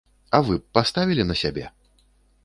[0.35, 1.67] А вы б паставілі на сябе?